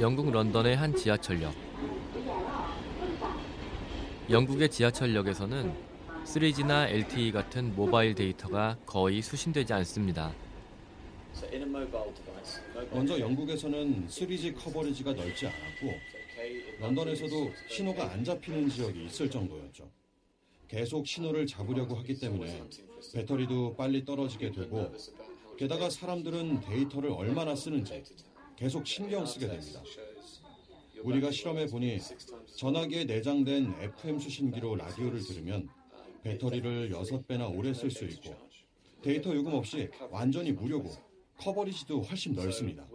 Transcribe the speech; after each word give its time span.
영국 0.00 0.30
런던의 0.30 0.76
한 0.76 0.94
지하철역. 0.94 1.52
영국의 4.30 4.70
지하철역에서는 4.70 5.74
3G나 6.24 6.88
LTE 6.88 7.32
같은 7.32 7.74
모바일 7.74 8.14
데이터가 8.14 8.76
거의 8.86 9.22
수신되지 9.22 9.72
않습니다. 9.72 10.32
먼저 12.92 13.18
영국에서는 13.18 14.06
3G 14.06 14.54
커버리지가 14.56 15.14
넓지 15.14 15.46
않았고 15.48 15.98
런던에서도 16.78 17.50
신호가 17.68 18.12
안 18.12 18.22
잡히는 18.22 18.68
지역이 18.68 19.06
있을 19.06 19.28
정도였죠. 19.28 19.90
계속 20.68 21.06
신호를 21.06 21.46
잡으려고 21.46 21.94
하기 21.96 22.18
때문에 22.18 22.62
배터리도 23.14 23.74
빨리 23.76 24.04
떨어지게 24.04 24.52
되고 24.52 24.92
게다가 25.56 25.90
사람들은 25.90 26.60
데이터를 26.60 27.10
얼마나 27.10 27.56
쓰는지 27.56 28.04
계속 28.56 28.86
신경 28.86 29.24
쓰게 29.24 29.48
됩니다. 29.48 29.82
우리가 31.02 31.30
실험해 31.30 31.66
보니 31.66 31.98
전화기에 32.56 33.04
내장된 33.04 33.74
FM 33.80 34.18
수신기로 34.18 34.76
라디오를 34.76 35.20
들으면 35.20 35.68
배터리를 36.22 36.90
6배나 36.90 37.56
오래 37.56 37.72
쓸 37.72 37.90
수 37.90 38.04
있고 38.04 38.34
데이터 39.00 39.34
요금 39.34 39.54
없이 39.54 39.88
완전히 40.10 40.52
무료고 40.52 40.90
coverage도 41.38 42.02
훨씬 42.02 42.34
넓습니다. 42.34 42.86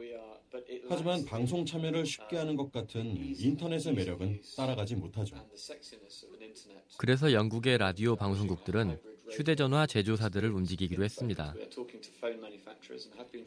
하지만 0.88 1.26
방송 1.26 1.66
참여를 1.66 2.06
쉽게 2.06 2.38
하는 2.38 2.56
것 2.56 2.72
같은 2.72 3.16
인터넷의 3.40 3.94
매력은 3.94 4.42
따라가지 4.56 4.96
못하죠. 4.96 5.36
그래서 6.98 7.34
영국의 7.34 7.78
라디오 7.78 8.16
방송국들은 8.16 9.00
휴대전화 9.32 9.88
제조사들을 9.88 10.52
움직이기로 10.52 11.04
했습니다. 11.04 11.56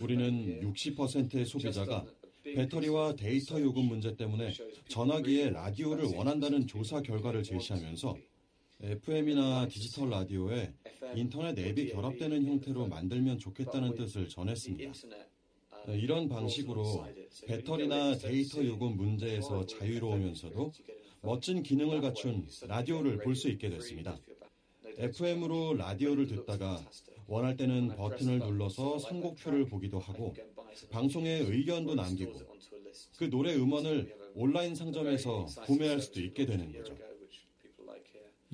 우리는 0.00 0.60
60%의 0.62 1.46
소비자가 1.46 2.04
배터리와 2.42 3.14
데이터 3.14 3.60
요금 3.60 3.84
문제 3.84 4.16
때문에 4.16 4.52
전화기에 4.88 5.50
라디오를 5.50 6.04
원한다는 6.06 6.66
조사 6.66 7.00
결과를 7.00 7.42
제시하면서 7.42 8.16
FM이나 8.80 9.68
디지털 9.68 10.10
라디오에 10.10 10.72
인터넷 11.14 11.58
앱이 11.58 11.92
결합되는 11.92 12.46
형태로 12.46 12.88
만들면 12.88 13.38
좋겠다는 13.38 13.94
뜻을 13.94 14.28
전했습니다. 14.28 14.92
이런 15.88 16.28
방식으로 16.28 17.06
배터리나 17.46 18.16
데이터 18.16 18.64
요금 18.64 18.96
문제에서 18.96 19.66
자유로우면서도 19.66 20.72
멋진 21.22 21.62
기능을 21.62 22.00
갖춘 22.00 22.46
라디오를 22.66 23.18
볼 23.18 23.34
수 23.34 23.48
있게 23.48 23.68
됐습니다. 23.70 24.18
FM으로 24.98 25.74
라디오를 25.74 26.26
듣다가 26.26 26.80
원할 27.26 27.56
때는 27.56 27.88
버튼을 27.96 28.38
눌러서 28.38 28.98
선곡표를 28.98 29.66
보기도 29.66 29.98
하고 29.98 30.34
방송에 30.90 31.30
의견도 31.30 31.94
남기고 31.94 32.32
그 33.18 33.28
노래 33.28 33.54
음원을 33.54 34.14
온라인 34.34 34.74
상점에서 34.74 35.46
구매할 35.64 36.00
수도 36.00 36.20
있게 36.20 36.46
되는 36.46 36.72
거죠. 36.72 36.96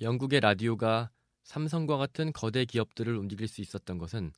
영국의 0.01 0.41
라디오가 0.41 1.11
삼성과 1.45 1.97
같은 1.97 2.33
거대 2.33 2.65
기업들을 2.65 3.17
움직일 3.17 3.47
수 3.49 3.61
있었던 3.61 3.99
것은 3.99 4.33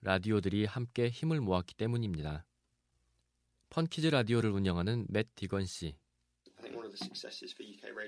라디오들이 0.00 0.64
함께 0.64 1.08
힘을 1.08 1.40
모았기 1.40 1.74
때문입니다. 1.74 2.46
펀키즈 3.70 4.06
라디오를 4.06 4.50
운영하는 4.50 5.06
맷 5.08 5.34
디건 5.34 5.66
씨. 5.66 5.96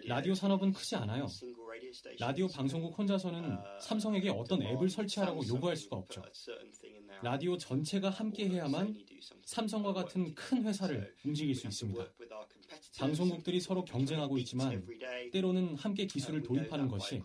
라디오 0.06 0.34
산업은 0.34 0.72
크지 0.72 0.96
않아요. 0.96 1.26
라디오 2.18 2.48
방송국 2.48 2.96
혼자서는 2.96 3.58
삼성에게 3.80 4.30
어떤 4.30 4.62
앱을 4.62 4.88
설치하라고 4.88 5.46
요구할 5.48 5.76
수가 5.76 5.96
없죠. 5.96 6.22
라디오 7.22 7.56
전체가 7.56 8.08
함께 8.10 8.48
해야만 8.48 8.96
삼성과 9.44 9.92
같은 9.92 10.34
큰 10.34 10.64
회사를 10.64 11.14
움직일 11.24 11.54
수 11.54 11.66
있습니다. 11.66 12.04
방송국들이 12.98 13.60
서로 13.60 13.84
경쟁하고 13.84 14.38
있지만 14.38 14.86
때로는 15.32 15.76
함께 15.76 16.06
기술을 16.06 16.42
도입하는 16.42 16.88
것이 16.88 17.22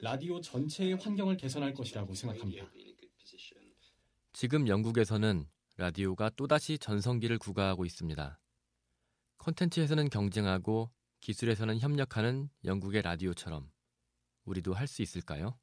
라디오 0.00 0.40
전체의 0.40 0.94
환경을 0.94 1.36
개선할 1.36 1.74
것이라고 1.74 2.14
생각합니다. 2.14 2.66
지금 4.32 4.66
영국에서는 4.66 5.46
라디오가 5.76 6.30
또다시 6.30 6.78
전성기를 6.78 7.38
구가하고 7.38 7.84
있습니다. 7.84 8.40
콘텐츠에서는 9.38 10.08
경쟁하고 10.08 10.90
기술에서는 11.20 11.78
협력하는 11.78 12.48
영국의 12.64 13.02
라디오처럼 13.02 13.70
우리도 14.44 14.74
할 14.74 14.86
수 14.86 15.02
있을까요? 15.02 15.58